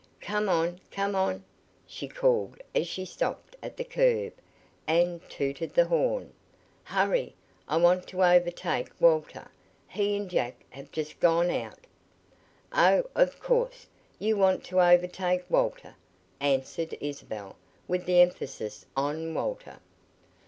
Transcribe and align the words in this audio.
"Come 0.21 0.49
on! 0.49 0.81
Come 0.89 1.13
on!" 1.13 1.43
she 1.85 2.07
called 2.07 2.59
as 2.73 2.87
she 2.87 3.05
stopped 3.05 3.55
at 3.61 3.77
the 3.77 3.83
curb 3.83 4.33
and, 4.87 5.21
tooted 5.29 5.75
the 5.75 5.85
horn. 5.85 6.33
"Hurry! 6.85 7.35
I 7.67 7.77
want 7.77 8.07
to 8.07 8.23
overtake 8.23 8.89
Walter. 8.99 9.47
He 9.87 10.15
and 10.15 10.27
Jack 10.27 10.55
have 10.71 10.91
just 10.91 11.19
gone 11.19 11.51
out!" 11.51 11.85
"Oh, 12.73 13.03
of 13.13 13.39
course, 13.39 13.85
you 14.17 14.35
want 14.37 14.63
to 14.63 14.81
overtake 14.81 15.45
Walter," 15.51 15.93
answered 16.39 16.97
Isabel, 16.99 17.55
with 17.87 18.07
the 18.07 18.21
emphasis 18.21 18.87
on 18.97 19.35
"Walter." 19.35 19.81